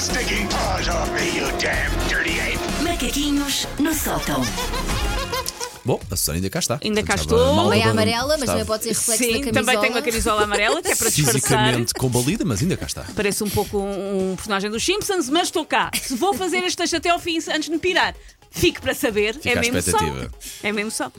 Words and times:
stinking 0.00 0.46
paws 0.48 0.88
off 0.88 1.10
me, 1.12 1.36
you 1.36 1.46
damn 1.58 1.90
dirty 2.08 2.38
ape! 2.40 2.58
Macaquinhos 2.82 3.66
no 3.78 3.92
sótão. 3.94 4.40
Bom, 5.84 5.98
a 6.10 6.16
Susana 6.16 6.36
ainda 6.38 6.50
cá 6.50 6.58
está. 6.58 6.78
Ainda 6.82 7.02
cá 7.02 7.14
estava 7.14 7.40
estou. 7.40 7.54
mal 7.54 7.68
Meia 7.70 7.86
levada- 7.86 7.90
amarela, 8.02 8.28
mas 8.28 8.40
estava 8.40 8.52
também 8.52 8.66
pode 8.66 8.82
ser 8.84 8.88
reflexo 8.90 9.10
da 9.10 9.16
Sim, 9.16 9.32
camisola. 9.40 9.52
também 9.54 9.80
tenho 9.80 9.92
uma 9.94 10.02
camisola 10.02 10.42
amarela 10.44 10.82
que 10.82 10.88
é 10.92 10.94
para 10.96 11.08
disfarçar. 11.10 11.32
Fisicamente 11.32 11.94
combalida, 11.94 12.44
mas 12.44 12.62
ainda 12.62 12.76
cá 12.76 12.86
está. 12.86 13.04
Parece 13.16 13.42
um 13.44 13.50
pouco 13.50 13.78
um, 13.78 14.32
um 14.32 14.36
personagem 14.36 14.70
dos 14.70 14.84
Simpsons, 14.84 15.28
mas 15.30 15.48
estou 15.48 15.64
cá. 15.64 15.90
Se 16.00 16.14
vou 16.14 16.34
fazer 16.34 16.58
este 16.58 16.76
texto 16.76 16.96
até 16.96 17.08
ao 17.10 17.18
fim 17.18 17.38
antes 17.38 17.64
de 17.64 17.70
me 17.70 17.78
pirar. 17.78 18.14
Fique 18.50 18.80
para 18.80 18.94
saber, 18.94 19.34
Fica 19.34 19.50
é 19.50 19.58
à 19.58 19.60
mesmo 19.60 19.80
só. 19.82 19.90
expectativa. 19.98 20.30
É 20.62 20.72
mesmo 20.72 20.90
só. 20.90 21.10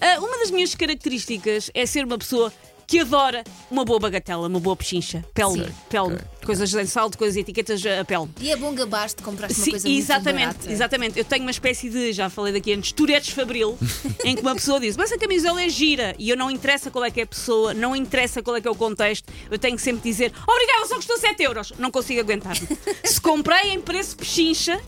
Ah, 0.00 0.18
uma 0.20 0.38
das 0.38 0.50
minhas 0.50 0.74
características 0.74 1.70
é 1.74 1.84
ser 1.86 2.04
uma 2.04 2.18
pessoa 2.18 2.52
que 2.86 3.00
adora 3.00 3.44
uma 3.70 3.84
boa 3.84 3.98
bagatela, 3.98 4.48
uma 4.48 4.60
boa 4.60 4.76
pechincha, 4.76 5.24
pele, 5.34 5.64
Sim. 5.64 5.72
pele, 5.88 6.14
ok, 6.14 6.18
coisas 6.44 6.72
em 6.74 6.86
saldo, 6.86 7.16
coisas 7.16 7.36
etiquetas 7.36 7.82
a 7.86 8.04
pele. 8.04 8.28
E 8.40 8.50
é 8.50 8.56
bom 8.56 8.74
gabar-te 8.74 9.16
de 9.16 9.22
comprar 9.22 9.48
uma 9.48 9.54
Sim, 9.54 9.70
coisa 9.70 9.88
muito 9.88 10.00
exatamente, 10.02 10.46
barata. 10.46 10.72
exatamente. 10.72 11.18
Eu 11.18 11.24
tenho 11.24 11.42
uma 11.42 11.50
espécie 11.50 11.88
de, 11.88 12.12
já 12.12 12.28
falei 12.28 12.52
daqui 12.52 12.72
antes, 12.72 12.92
turetes 12.92 13.30
fabril, 13.30 13.78
em 14.24 14.34
que 14.34 14.42
uma 14.42 14.54
pessoa 14.54 14.78
diz, 14.80 14.96
mas 14.96 15.12
a 15.12 15.18
camisola 15.18 15.62
é 15.62 15.68
gira 15.68 16.14
e 16.18 16.28
eu 16.30 16.36
não 16.36 16.50
interessa 16.50 16.90
qual 16.90 17.04
é 17.04 17.10
que 17.10 17.20
é 17.20 17.24
a 17.24 17.26
pessoa, 17.26 17.74
não 17.74 17.94
interessa 17.96 18.42
qual 18.42 18.56
é 18.56 18.60
que 18.60 18.68
é 18.68 18.70
o 18.70 18.74
contexto, 18.74 19.32
eu 19.50 19.58
tenho 19.58 19.76
que 19.76 19.82
sempre 19.82 20.02
dizer, 20.02 20.32
obrigada, 20.46 20.86
só 20.86 20.96
custou 20.96 21.18
7 21.18 21.42
euros. 21.42 21.72
Não 21.78 21.90
consigo 21.90 22.20
aguentar-me. 22.20 22.66
Se 23.04 23.20
comprei 23.20 23.70
em 23.70 23.80
preço 23.80 24.16
pechincha, 24.16 24.80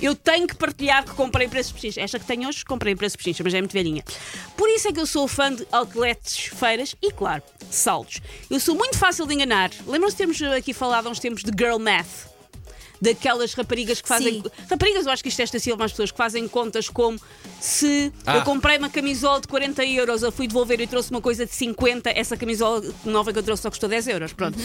eu 0.00 0.14
tenho 0.14 0.46
que 0.46 0.54
partilhar 0.56 1.04
que 1.04 1.12
comprei 1.12 1.48
preço 1.48 1.74
pechincha. 1.74 2.00
Esta 2.00 2.18
que 2.18 2.24
tenho 2.26 2.48
hoje, 2.48 2.64
comprei 2.64 2.92
em 2.92 2.96
preço 2.96 3.16
pechincha, 3.16 3.42
mas 3.44 3.54
é 3.54 3.60
muito 3.60 3.72
velhinha. 3.72 4.02
Por 4.56 4.68
isso 4.68 4.88
é 4.88 4.92
que 4.92 5.00
eu 5.00 5.06
sou 5.06 5.26
fã 5.28 5.52
de 5.54 5.66
outlets, 5.72 6.46
feiras 6.54 6.94
e, 7.02 7.10
claro, 7.12 7.42
saldos. 7.70 8.20
Eu 8.50 8.60
sou 8.60 8.74
muito 8.74 8.96
fácil 8.98 9.26
de 9.26 9.34
enganar. 9.34 9.70
Lembram-se 9.86 10.16
de 10.16 10.18
termos 10.18 10.42
aqui 10.56 10.72
falado 10.72 11.06
há 11.06 11.10
uns 11.10 11.18
tempos 11.20 11.42
de 11.42 11.50
girl 11.56 11.78
math? 11.78 12.32
daquelas 13.02 13.52
raparigas 13.52 14.00
que 14.00 14.08
fazem. 14.08 14.40
Sim. 14.40 14.44
Raparigas, 14.70 15.04
eu 15.04 15.12
acho 15.12 15.22
que 15.22 15.28
isto 15.28 15.38
é 15.40 15.42
esta 15.42 15.58
sílaba, 15.58 15.84
as 15.84 15.90
pessoas 15.90 16.10
que 16.10 16.16
fazem 16.16 16.48
contas 16.48 16.88
como 16.88 17.20
se 17.60 18.10
Ah. 18.24 18.36
eu 18.36 18.42
comprei 18.44 18.78
uma 18.78 18.88
camisola 18.88 19.42
de 19.42 19.48
40 19.48 19.84
euros, 19.84 20.22
eu 20.22 20.32
fui 20.32 20.46
devolver 20.46 20.80
e 20.80 20.86
trouxe 20.86 21.10
uma 21.10 21.20
coisa 21.20 21.44
de 21.44 21.54
50, 21.54 22.08
essa 22.10 22.34
camisola 22.34 22.82
nova 23.04 23.30
que 23.30 23.38
eu 23.38 23.42
trouxe 23.42 23.62
só 23.64 23.68
custou 23.68 23.90
10 23.90 24.08
euros. 24.08 24.32
Pronto. 24.32 24.58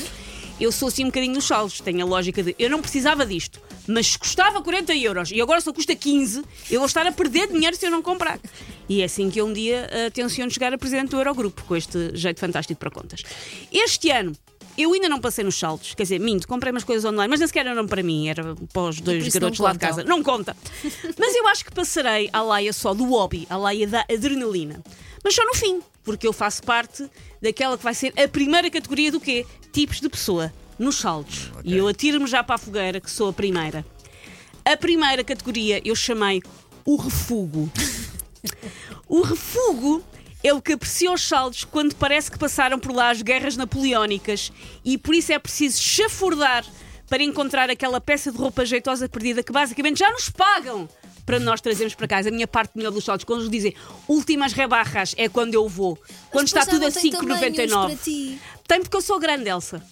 Eu 0.60 0.72
sou 0.72 0.90
assim 0.90 1.04
um 1.04 1.08
bocadinho 1.08 1.34
dos 1.34 1.46
saldos, 1.46 1.80
tenho 1.80 2.06
a 2.06 2.06
lógica 2.06 2.44
de 2.44 2.54
eu 2.60 2.70
não 2.70 2.82
precisava 2.82 3.26
disto, 3.26 3.62
mas 3.88 4.18
custava 4.18 4.62
40 4.62 4.94
euros 4.96 5.32
e 5.32 5.42
agora 5.42 5.62
só 5.62 5.72
custa 5.72 5.96
15, 5.96 6.44
eu 6.70 6.80
vou 6.80 6.88
estar 6.88 7.08
a 7.08 7.12
perder 7.12 7.48
dinheiro 7.48 7.76
se 7.76 7.86
eu 7.86 7.92
não 7.92 8.02
comprar. 8.02 8.40
E 8.90 9.02
é 9.02 9.06
assim 9.06 9.30
que 9.30 9.40
eu 9.40 9.46
um 9.46 9.54
dia 9.54 9.90
uh, 9.90 10.12
tenciono 10.12 10.52
chegar 10.52 10.74
a 10.74 10.78
presidente 10.78 11.12
do 11.12 11.18
Eurogrupo, 11.18 11.64
com 11.64 11.76
este 11.76 12.12
jeito 12.14 12.40
fantástico 12.40 12.78
para 12.78 12.92
contas. 12.92 13.24
Este 13.72 14.10
ano, 14.10 14.36
eu 14.78 14.92
ainda 14.94 15.08
não 15.08 15.20
passei 15.20 15.44
nos 15.44 15.56
saltos, 15.56 15.94
quer 15.94 16.04
dizer, 16.04 16.20
minto, 16.20 16.48
comprei 16.48 16.72
umas 16.72 16.84
coisas 16.84 17.06
online, 17.06 17.30
mas 17.30 17.40
nem 17.40 17.48
sequer 17.48 17.66
eram 17.66 17.88
para 17.88 18.04
mim, 18.04 18.28
era 18.28 18.56
para 18.74 18.82
os 18.82 19.00
dois 19.00 19.28
garotos 19.30 19.60
lá 19.60 19.72
de 19.72 19.80
casa. 19.80 20.04
Não 20.04 20.22
conta. 20.22 20.56
Mas 21.18 21.36
eu 21.36 21.48
acho 21.48 21.66
que 21.66 21.72
passarei 21.72 22.30
à 22.32 22.42
laia 22.42 22.72
só 22.72 22.94
do 22.94 23.06
hobby, 23.06 23.46
à 23.50 23.58
laia 23.58 23.88
da 23.88 24.06
adrenalina. 24.10 24.82
Mas 25.24 25.36
só 25.36 25.44
no 25.46 25.56
fim, 25.56 25.82
porque 26.04 26.28
eu 26.28 26.34
faço 26.34 26.64
parte 26.64 27.10
daquela 27.42 27.78
que 27.78 27.84
vai 27.84 27.94
ser 27.94 28.14
a 28.20 28.28
primeira 28.28 28.70
categoria 28.70 29.12
do 29.12 29.20
quê? 29.20 29.46
Tipos 29.72 30.00
de 30.00 30.10
pessoa, 30.10 30.54
nos 30.78 30.98
saltos. 30.98 31.52
E 31.64 31.76
eu 31.76 31.88
atiro-me 31.88 32.28
já 32.28 32.44
para 32.44 32.56
a 32.56 32.58
fogueira, 32.58 33.00
que 33.00 33.10
sou 33.12 33.30
a 33.30 33.34
primeira. 33.34 33.86
A 34.66 34.78
primeira 34.78 35.24
categoria 35.24 35.82
eu 35.84 35.96
chamei 35.96 36.42
o 36.86 36.96
refugo. 36.96 37.70
O 39.10 39.22
refugo 39.24 40.04
é 40.44 40.54
o 40.54 40.62
que 40.62 40.74
aprecia 40.74 41.12
os 41.12 41.28
saldos 41.28 41.64
quando 41.64 41.96
parece 41.96 42.30
que 42.30 42.38
passaram 42.38 42.80
por 42.80 42.94
lá 42.94 43.10
as 43.10 43.24
guerras 43.24 43.58
napoleónicas 43.58 44.52
e 44.86 45.00
por 45.00 45.16
isso 45.16 45.34
é 45.34 45.40
preciso 45.40 45.82
chafurdar 45.82 46.64
para 47.10 47.24
encontrar 47.24 47.72
aquela 47.72 48.00
peça 48.00 48.32
de 48.32 48.38
roupa 48.38 48.64
jeitosa 48.64 49.10
perdida 49.10 49.42
que 49.42 49.52
basicamente 49.52 49.98
já 49.98 50.12
nos 50.12 50.30
pagam 50.30 50.88
para 51.30 51.40
nós 51.40 51.62
trazermos 51.62 51.94
para 51.94 52.08
casa. 52.08 52.30
A 52.30 52.32
minha 52.32 52.48
parte 52.48 52.72
melhor 52.76 52.92
dos 52.92 53.06
saldos, 53.06 53.24
quando 53.24 53.42
nos 53.42 53.52
dizem 53.52 53.76
últimas 54.08 54.52
rebarras, 54.52 55.14
é 55.16 55.30
quando 55.30 55.54
eu 55.54 55.70
vou. 55.70 55.96
Quando 56.32 56.48
está 56.48 56.66
tudo 56.66 56.84
a 56.84 56.90
já 56.90 56.96
não 56.96 57.02
tem 57.02 57.12
tamanhos 57.12 57.42
5,99. 57.70 57.86
para 57.86 57.96
ti. 57.98 58.40
Tem 58.68 58.82
porque 58.82 58.98
eu 58.98 59.02
sou 59.02 59.20
grande, 59.20 59.48
Elsa. 59.48 59.84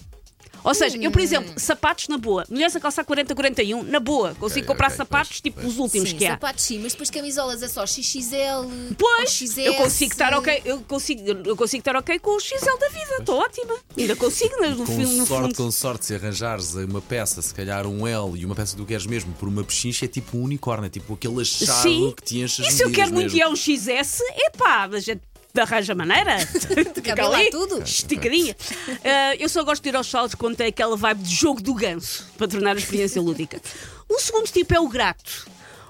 Ou 0.67 0.73
seja, 0.73 0.97
eu, 0.97 1.09
por 1.11 1.21
exemplo, 1.21 1.53
sapatos 1.57 2.07
na 2.09 2.17
boa. 2.17 2.45
Mulheres 2.49 2.75
a 2.75 2.79
calçar 2.79 3.03
40, 3.05 3.33
41, 3.33 3.83
na 3.83 3.99
boa. 3.99 4.35
Consigo 4.35 4.65
Ok, 4.65 4.67
comprar 4.67 4.87
ok, 4.87 4.97
sapatos 4.97 5.29
pois, 5.29 5.41
tipo 5.41 5.61
pois. 5.61 5.73
os 5.73 5.79
últimos 5.79 6.09
Sim, 6.09 6.17
que 6.17 6.25
há. 6.25 6.31
sapatos 6.31 6.63
sim, 6.65 6.79
mas 6.79 6.91
depois 6.91 7.09
camisolas 7.09 7.63
é 7.63 7.67
só 7.67 7.85
XXL. 7.85 8.67
Pois, 8.97 9.29
XS. 9.31 9.57
eu 9.57 9.73
consigo 9.75 10.11
estar 10.11 10.33
ok, 10.33 10.61
eu 10.65 10.79
consigo, 10.81 11.21
eu 11.45 11.55
consigo 11.55 11.81
estar 11.81 11.95
ok 11.95 12.19
com 12.19 12.35
o 12.35 12.39
XL 12.39 12.77
da 12.79 12.89
vida, 12.89 13.15
estou 13.19 13.39
ótima. 13.39 13.75
Ainda 13.97 14.15
consigo, 14.15 14.59
né, 14.61 14.69
no, 14.69 14.77
Com 14.77 14.85
filme, 14.85 15.15
no 15.15 15.25
sorte, 15.25 15.41
fundo. 15.43 15.55
com 15.55 15.71
sorte, 15.71 16.05
se 16.05 16.15
arranjares 16.15 16.73
uma 16.75 17.01
peça, 17.01 17.41
se 17.41 17.53
calhar 17.53 17.87
um 17.87 18.05
L 18.07 18.37
e 18.39 18.45
uma 18.45 18.55
peça 18.55 18.75
que 18.75 18.81
tu 18.81 18.85
queres 18.85 19.05
mesmo 19.05 19.33
por 19.33 19.47
uma 19.47 19.63
pechincha, 19.63 20.05
é 20.05 20.07
tipo 20.07 20.37
um 20.37 20.41
unicórnio, 20.43 20.87
é 20.87 20.89
tipo 20.89 21.13
aquele 21.13 21.41
achado 21.41 21.81
Sim. 21.83 22.13
que 22.17 22.23
te 22.23 22.39
enche 22.41 22.61
E 22.61 22.71
se 22.71 22.83
eu 22.83 22.91
quero 22.91 23.13
muito 23.13 23.25
mesmo. 23.33 23.37
e 23.37 23.41
é 23.41 23.47
um 23.47 23.55
XS, 23.55 24.19
epá, 24.47 24.87
mas 24.91 25.07
a 25.07 25.15
arranja 25.59 25.95
maneira. 25.95 26.37
Fica 26.47 27.25
ali, 27.25 27.49
tudo. 27.49 27.81
Esticadinha. 27.81 28.55
Ah, 29.03 29.35
eu 29.37 29.49
só 29.49 29.63
gosto 29.63 29.83
de 29.83 29.89
ir 29.89 29.95
aos 29.95 30.07
saltos 30.07 30.35
quando 30.35 30.55
tem 30.55 30.67
aquela 30.67 30.95
vibe 30.95 31.23
de 31.23 31.33
jogo 31.33 31.61
do 31.61 31.73
ganso, 31.73 32.27
para 32.37 32.47
tornar 32.47 32.75
a 32.75 32.79
experiência 32.79 33.21
lúdica. 33.21 33.61
O 34.07 34.19
segundo 34.19 34.47
tipo 34.47 34.73
é 34.73 34.79
o 34.79 34.87
grato. 34.87 35.47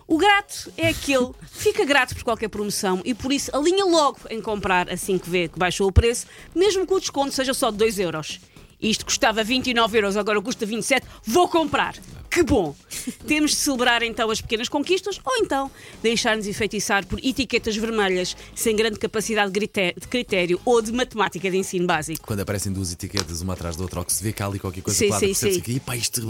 O 0.07 0.17
grato 0.17 0.71
é 0.77 0.87
aquele 0.87 1.27
que 1.27 1.33
fica 1.49 1.83
grato 1.83 2.15
por 2.15 2.23
qualquer 2.23 2.47
promoção 2.47 3.01
e 3.03 3.13
por 3.13 3.31
isso 3.31 3.53
alinha 3.53 3.83
logo 3.83 4.19
em 4.29 4.41
comprar 4.41 4.89
assim 4.89 5.17
que 5.17 5.29
vê 5.29 5.49
que 5.49 5.59
baixou 5.59 5.87
o 5.87 5.91
preço, 5.91 6.27
mesmo 6.55 6.87
que 6.87 6.93
o 6.93 6.99
desconto 6.99 7.33
seja 7.33 7.53
só 7.53 7.69
de 7.71 7.77
2 7.77 7.99
euros. 7.99 8.39
Isto 8.79 9.05
custava 9.05 9.43
29 9.43 9.97
euros, 9.97 10.15
agora 10.15 10.41
custa 10.41 10.65
27, 10.65 11.05
vou 11.25 11.47
comprar. 11.49 11.95
Que 12.29 12.43
bom! 12.43 12.75
Temos 13.25 13.51
de 13.51 13.57
celebrar 13.57 14.03
então 14.03 14.29
as 14.29 14.41
pequenas 14.41 14.69
conquistas 14.69 15.19
ou 15.23 15.37
então 15.37 15.71
deixar-nos 16.03 16.45
enfeitiçar 16.45 17.05
por 17.05 17.19
etiquetas 17.23 17.75
vermelhas 17.75 18.35
sem 18.55 18.75
grande 18.75 18.99
capacidade 18.99 19.51
de 19.51 20.07
critério 20.07 20.59
ou 20.65 20.81
de 20.81 20.91
matemática 20.91 21.49
de 21.49 21.57
ensino 21.57 21.87
básico. 21.87 22.25
Quando 22.25 22.41
aparecem 22.41 22.71
duas 22.71 22.91
etiquetas 22.91 23.41
uma 23.41 23.53
atrás 23.53 23.75
da 23.75 23.83
outra, 23.83 23.99
ou 23.99 24.05
que 24.05 24.13
se 24.13 24.23
vê 24.23 24.35
há 24.37 24.45
ali 24.45 24.59
qualquer 24.59 24.81
coisa 24.81 24.97
Sim, 24.99 25.07
clara, 25.07 25.25
sim, 25.25 25.33
sim. 25.33 25.59
que 25.61 25.75
"Epá, 25.77 25.95
isto 25.95 26.21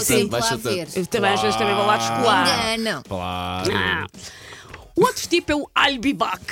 sempre 0.00 0.24
lá 0.24 0.28
baixa 0.40 0.56
ver. 0.56 0.86
tanto. 0.86 0.98
Eu 0.98 1.06
também 1.06 1.30
às 1.32 1.40
vezes 1.40 1.56
também 1.56 1.74
vou 1.74 1.86
lá 1.86 1.96
descolar. 1.96 2.74
Enganam. 2.74 3.02
Claro. 3.02 3.72
Ah. 3.74 4.06
O 4.96 5.02
outro 5.02 5.28
tipo 5.28 5.52
é 5.52 5.54
o 5.54 5.70
I'll 5.78 5.98
be 6.00 6.12
back. 6.12 6.42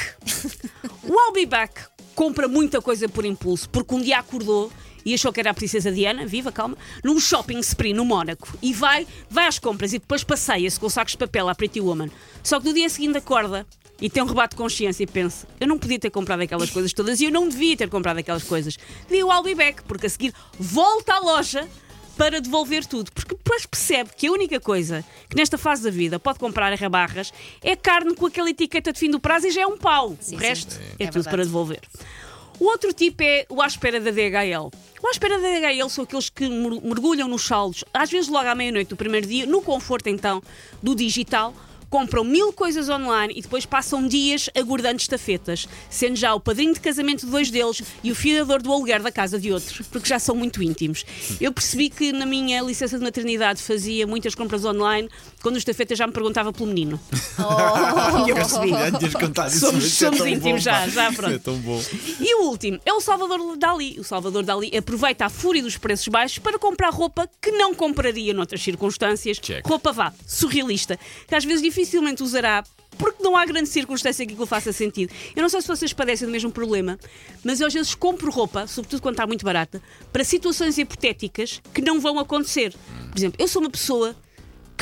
O 1.03 1.12
I'll 1.12 1.33
be 1.33 1.47
back 1.47 1.83
compra 2.15 2.49
muita 2.49 2.81
coisa 2.81 3.09
por 3.09 3.25
impulso, 3.25 3.69
porque 3.71 3.95
um 3.95 4.01
dia 4.01 4.19
acordou 4.19 4.73
e 5.09 5.15
achou 5.15 5.33
que 5.33 5.41
era 5.41 5.51
a 5.51 5.55
princesa 5.55 5.91
Diana, 5.91 6.27
viva, 6.27 6.53
calma, 6.53 6.77
num 7.03 7.19
shopping 7.19 7.59
spree 7.61 7.95
no 7.95 8.05
Mónaco. 8.05 8.47
E 8.61 8.75
vai, 8.75 9.07
vai 9.31 9.47
às 9.47 9.59
compras 9.59 9.95
e 9.95 9.99
depois 9.99 10.23
passeia-se 10.23 10.79
com 10.79 10.89
sacos 10.91 11.13
de 11.13 11.19
papel 11.19 11.49
à 11.49 11.55
Pretty 11.55 11.81
Woman. 11.81 12.11
Só 12.43 12.61
que 12.61 12.67
no 12.67 12.75
dia 12.75 12.89
seguinte 12.91 13.17
acorda 13.17 13.67
e 14.01 14.11
tem 14.11 14.23
um 14.23 14.27
rebate 14.27 14.51
de 14.55 14.57
consciência 14.63 15.03
e 15.03 15.07
pensa: 15.07 15.49
eu 15.59 15.67
não 15.67 15.79
podia 15.79 15.99
ter 15.99 16.11
comprado 16.11 16.43
aquelas 16.43 16.69
coisas 16.69 16.93
todas 16.93 17.21
e 17.21 17.25
eu 17.25 17.31
não 17.31 17.49
devia 17.49 17.75
ter 17.75 17.89
comprado 17.89 18.19
aquelas 18.19 18.45
coisas. 18.45 18.77
Devia 19.09 19.25
o 19.27 19.33
I'll 19.33 19.43
be 19.43 19.55
back, 19.55 19.83
porque 19.85 20.07
a 20.07 20.11
seguir 20.11 20.35
volta 20.59 21.15
à 21.15 21.21
loja 21.21 21.67
para 22.17 22.41
devolver 22.41 22.85
tudo. 22.85 23.11
Porque 23.13 23.35
depois 23.35 23.65
percebe 23.65 24.11
que 24.15 24.27
a 24.27 24.33
única 24.33 24.61
coisa 24.61 25.05
que 25.31 25.37
nesta 25.37 25.57
fase 25.57 25.85
da 25.85 25.91
vida 25.91 26.19
pode 26.19 26.39
comprar 26.39 26.71
a 26.73 26.77
rebarras 26.77 27.33
é 27.63 27.75
carne 27.75 28.15
com 28.15 28.27
aquela 28.27 28.51
etiqueta 28.51 28.93
de 28.93 28.99
fim 28.99 29.11
do 29.11 29.19
prazo 29.21 29.47
e 29.47 29.51
já 29.53 29.63
é 29.63 29.67
um 29.67 29.79
pau. 29.79 30.17
Sim, 30.21 30.37
o 30.37 30.39
sim. 30.41 30.45
resto 30.45 30.79
é, 30.99 31.05
É 31.05 31.07
tudo 31.07 31.15
verdade. 31.15 31.29
para 31.31 31.45
devolver. 31.45 31.81
O 32.61 32.65
outro 32.65 32.93
tipo 32.93 33.23
é 33.23 33.47
o 33.49 33.63
à 33.63 33.67
espera 33.67 34.01
da 34.01 34.11
DHL. 34.11 34.71
O 35.03 35.07
à 35.07 35.11
espera 35.11 35.39
da 35.39 35.49
DHL 35.49 35.89
são 35.89 36.05
aqueles 36.05 36.29
que 36.29 36.49
mer- 36.49 36.81
mergulham 36.83 37.29
nos 37.29 37.43
saldos, 37.47 37.85
às 37.95 38.11
vezes 38.11 38.29
logo 38.29 38.49
à 38.49 38.55
meia-noite 38.55 38.89
do 38.89 38.97
primeiro 38.97 39.27
dia, 39.27 39.47
no 39.47 39.63
conforto 39.63 40.09
então 40.09 40.43
do 40.83 40.95
digital, 40.95 41.55
compram 41.91 42.22
mil 42.25 42.53
coisas 42.53 42.88
online 42.88 43.34
e 43.37 43.43
depois 43.43 43.65
passam 43.66 44.06
dias 44.06 44.49
aguardando 44.56 45.00
estafetas, 45.00 45.66
sendo 45.88 46.16
já 46.16 46.34
o 46.34 46.41
padrinho 46.41 46.75
de 46.75 46.81
casamento 46.81 47.25
de 47.26 47.32
dois 47.32 47.50
deles 47.50 47.82
e 48.03 48.10
o 48.10 48.15
fiador 48.15 48.60
do 48.62 48.72
aluguer 48.72 49.03
da 49.03 49.10
casa 49.10 49.38
de 49.38 49.53
outro, 49.53 49.84
porque 49.91 50.09
já 50.09 50.19
são 50.19 50.34
muito 50.34 50.63
íntimos. 50.63 51.04
Eu 51.41 51.53
percebi 51.53 51.89
que 51.91 52.13
na 52.13 52.27
minha 52.27 52.60
licença 52.63 52.98
de 52.98 53.04
maternidade 53.04 53.63
fazia 53.63 54.07
muitas 54.07 54.34
compras 54.34 54.65
online, 54.65 55.09
quando 55.42 55.54
o 55.54 55.59
estafeta 55.59 55.95
já 55.97 56.07
me 56.07 56.13
perguntava 56.13 56.53
pelo 56.53 56.66
menino. 56.68 57.01
E 58.27 58.30
eu 58.30 58.34
percebi. 58.36 58.71
Somos- 59.51 59.84
é 59.84 59.89
somos 59.89 60.18
tão 60.18 60.27
íntimos 60.28 60.42
bom, 60.42 60.59
já, 60.59 60.89
já, 60.89 61.13
pronto. 61.13 61.34
É 61.34 61.39
tão 61.39 61.57
bom. 61.59 61.83
E 62.21 62.34
o 62.36 62.45
último 62.48 62.78
é 62.84 62.92
o 62.92 63.01
Salvador 63.01 63.57
Dali. 63.57 63.97
O 63.98 64.04
Salvador 64.04 64.42
Dali 64.45 64.77
aproveita 64.77 65.27
a 65.27 65.28
fúria 65.30 65.63
dos 65.63 65.77
preços 65.77 66.09
baixos 66.09 66.39
para 66.39 66.59
comprar 66.59 66.91
roupa 66.91 67.28
que 67.41 67.51
não 67.53 67.74
compraria 67.74 68.33
noutras 68.34 68.63
circunstâncias. 68.63 69.39
Check. 69.39 69.66
Roupa 69.66 69.92
vá, 69.92 70.13
surrealista, 70.27 70.98
que 71.27 71.34
às 71.34 71.45
vezes 71.45 71.63
dificilmente 71.78 72.22
usará. 72.22 72.65
Porque 72.98 73.22
não 73.22 73.36
há 73.36 73.47
grande 73.47 73.69
circunstância 73.69 74.27
que 74.27 74.33
aquilo 74.33 74.47
faça 74.47 74.72
sentido. 74.72 75.13
Eu 75.36 75.42
não 75.42 75.48
sei 75.48 75.60
se 75.60 75.69
vocês 75.69 75.92
padecem 75.92 76.27
do 76.27 76.33
mesmo 76.33 76.51
problema, 76.51 76.98
mas 77.45 77.60
eu 77.60 77.69
às 77.69 77.72
vezes 77.72 77.95
compro 77.95 78.28
roupa, 78.28 78.66
sobretudo 78.66 79.01
quando 79.01 79.15
está 79.15 79.25
muito 79.25 79.45
barata, 79.45 79.80
para 80.13 80.25
situações 80.25 80.77
hipotéticas 80.78 81.63
que 81.72 81.80
não 81.80 82.01
vão 82.01 82.19
acontecer. 82.19 82.75
Por 83.09 83.16
exemplo, 83.16 83.41
eu 83.41 83.47
sou 83.47 83.63
uma 83.63 83.71
pessoa 83.71 84.16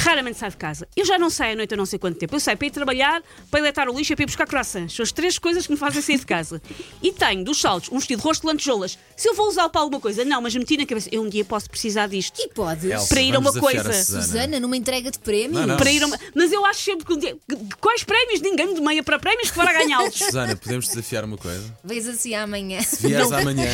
raramente 0.06 0.38
saio 0.38 0.50
de 0.52 0.56
casa. 0.56 0.88
Eu 0.96 1.04
já 1.04 1.18
não 1.18 1.28
saio 1.28 1.52
à 1.52 1.56
noite 1.56 1.74
há 1.74 1.76
não 1.76 1.86
sei 1.86 1.98
quanto 1.98 2.18
tempo. 2.18 2.34
Eu 2.34 2.40
saio 2.40 2.56
para 2.56 2.66
ir 2.66 2.70
trabalhar, 2.70 3.22
para 3.50 3.60
ir 3.60 3.62
deitar 3.64 3.88
o 3.88 3.96
lixo 3.96 4.12
e 4.12 4.16
para 4.16 4.22
ir 4.22 4.26
buscar 4.26 4.46
croissants. 4.46 4.94
São 4.94 5.02
as 5.02 5.12
três 5.12 5.38
coisas 5.38 5.66
que 5.66 5.72
me 5.72 5.78
fazem 5.78 6.00
sair 6.00 6.18
de 6.18 6.26
casa. 6.26 6.62
E 7.02 7.12
tenho 7.12 7.44
dos 7.44 7.60
saltos 7.60 7.90
um 7.92 7.98
vestido 7.98 8.22
rosto 8.22 8.42
de 8.42 8.46
lantejoulas. 8.48 8.98
Se 9.16 9.28
eu 9.28 9.34
vou 9.34 9.48
usá-lo 9.48 9.70
para 9.70 9.80
alguma 9.80 10.00
coisa, 10.00 10.24
não, 10.24 10.40
mas 10.40 10.54
meti 10.54 10.76
na 10.76 10.86
cabeça, 10.86 11.08
eu 11.12 11.22
um 11.22 11.28
dia 11.28 11.44
posso 11.44 11.68
precisar 11.68 12.06
disto. 12.06 12.38
E 12.40 12.48
podes. 12.48 12.84
Elsa, 12.84 13.08
Para 13.08 13.20
ir 13.20 13.34
a 13.34 13.38
uma 13.38 13.52
coisa. 13.52 13.90
a 13.90 13.92
Susana. 13.92 14.22
Susana, 14.22 14.60
numa 14.60 14.76
entrega 14.76 15.10
de 15.10 15.18
prémios. 15.18 15.52
Não, 15.60 15.66
não. 15.66 15.76
Para 15.76 15.90
ir 15.90 16.02
a 16.02 16.06
uma... 16.06 16.18
Mas 16.34 16.52
eu 16.52 16.64
acho 16.66 16.80
sempre 16.82 17.04
que 17.06 17.12
um 17.12 17.18
dia. 17.18 17.36
Quais 17.80 18.02
prémios? 18.04 18.40
Ninguém 18.40 18.74
de 18.74 18.80
meia 18.80 19.02
para 19.02 19.18
prémios 19.18 19.50
que 19.50 19.56
vai 19.56 19.72
ganhá-los. 19.76 20.14
Susana, 20.14 20.54
podemos 20.56 20.86
desafiar 20.88 21.24
uma 21.24 21.36
coisa? 21.36 21.64
Vês 21.84 22.06
assim 22.06 22.34
amanhã. 22.34 22.80
Se 22.82 23.06
vieres 23.06 23.32
amanhã, 23.32 23.66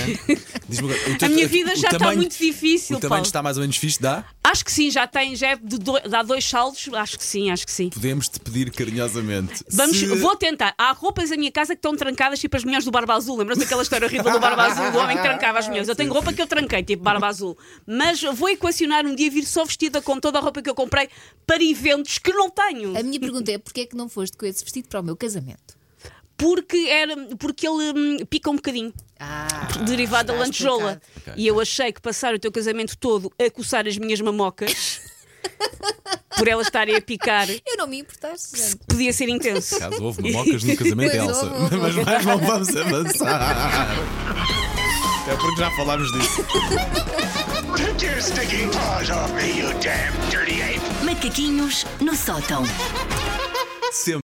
diz-me 0.69 0.87
uma 0.89 0.95
coisa, 0.97 1.11
o 1.15 1.19
teu- 1.19 1.27
A 1.27 1.31
minha 1.31 1.47
vida 1.49 1.75
já 1.77 1.89
está 1.89 2.13
muito 2.15 2.39
difícil, 2.39 2.97
O 2.97 3.01
tamanho 3.01 3.09
Paulo. 3.11 3.27
está 3.27 3.43
mais 3.43 3.57
ou 3.57 3.61
menos 3.63 3.77
fixe, 3.77 4.01
dá? 4.01 4.25
Acho 4.53 4.65
que 4.67 4.71
sim, 4.71 4.91
já 4.91 5.07
tem, 5.07 5.35
já 5.35 5.49
é 5.49 5.57
de 5.57 5.79
do... 5.79 5.99
dá 6.09 6.23
dois 6.23 6.45
saltos. 6.45 6.93
Acho 6.93 7.17
que 7.19 7.25
sim, 7.25 7.51
acho 7.51 7.65
que 7.65 7.73
sim. 7.73 7.89
Podemos 7.89 8.29
te 8.29 8.39
pedir 8.39 8.71
carinhosamente. 8.71 9.65
Vamos, 9.71 9.97
Se- 9.97 10.07
vou 10.19 10.37
tentar. 10.37 10.75
Há 10.77 10.93
roupas 10.93 11.31
na 11.31 11.37
minha 11.39 11.51
casa 11.51 11.75
que 11.75 11.79
estão 11.79 11.97
trancadas, 11.97 12.39
tipo 12.39 12.55
as 12.55 12.63
mulheres 12.63 12.85
do 12.85 12.91
Barba 12.91 13.15
Azul. 13.15 13.37
Lembram-se 13.39 13.63
daquela 13.63 13.83
história 13.83 14.07
horrível 14.07 14.31
do 14.31 14.39
Barba 14.39 14.65
Azul, 14.65 14.91
do 14.93 14.99
homem 14.99 15.17
que 15.17 15.23
trancava 15.23 15.59
as 15.59 15.67
mulheres? 15.69 15.89
Eu 15.89 15.97
tenho 15.97 16.13
roupa 16.13 16.33
que 16.35 16.43
eu 16.43 16.47
tranquei, 16.47 16.83
tipo 16.83 17.03
Barba 17.03 17.29
Azul. 17.29 17.57
Mas 17.87 18.21
vou 18.23 18.51
equacionar 18.51 19.07
um 19.07 19.15
dia 19.15 19.31
vir 19.31 19.47
só 19.47 19.65
vestida 19.65 20.03
com 20.03 20.21
toda 20.21 20.39
a 20.39 20.43
roupa 20.43 20.61
que 20.61 20.69
eu 20.69 20.75
comprei 20.75 21.09
para 21.47 21.65
eventos 21.65 22.19
que 22.19 22.33
não 22.33 22.51
tenho. 22.51 22.95
A 22.99 23.03
minha 23.03 23.19
pergunta 23.19 23.51
é: 23.51 23.57
porquê 23.57 23.81
é 23.81 23.87
que 23.87 23.97
não 23.97 24.07
foste 24.09 24.37
com 24.37 24.45
esse 24.45 24.63
vestido 24.63 24.87
para 24.89 25.01
o 25.01 25.03
meu 25.03 25.17
casamento? 25.17 25.81
Porque, 26.37 26.77
era, 26.89 27.15
porque 27.39 27.67
ele 27.69 27.93
hum, 27.99 28.27
pica 28.29 28.51
um 28.51 28.57
bocadinho. 28.57 28.93
Ah, 29.21 29.47
derivado 29.87 30.29
da 30.29 30.33
está 30.35 30.45
lantejola. 30.45 31.01
explicado. 31.07 31.41
E 31.41 31.47
eu 31.47 31.61
achei 31.61 31.93
que 31.93 32.01
passar 32.01 32.35
o 32.35 32.39
teu 32.39 32.51
casamento 32.51 32.97
todo 32.99 33.33
a 33.39 33.51
coçar 33.51 33.87
as 33.87 33.97
minhas 33.97 34.21
mamocas, 34.21 35.01
por 36.37 36.49
elas 36.49 36.67
estarem 36.67 36.97
a 36.97 37.01
picar, 37.01 37.49
Eu 37.49 37.77
não 37.77 37.87
me 37.87 37.99
importaste, 38.01 38.49
Susana. 38.59 38.77
podia 38.89 39.13
ser 39.13 39.29
intenso. 39.29 39.79
Caso 39.79 40.03
houve 40.03 40.23
mamocas 40.33 40.65
no 40.65 40.77
casamento, 40.77 41.15
Elsa. 41.15 41.47
Mas 41.81 41.95
mais 41.95 42.25
não 42.27 42.39
vamos 42.39 42.77
avançar. 42.77 43.89
É 45.29 45.37
porque 45.37 45.61
já 45.61 45.71
falámos 45.77 46.11
disso. 46.13 46.45
Macaquinhos 51.05 51.85
no 52.01 52.17
sótão. 52.17 52.65
Sempre. 53.93 54.21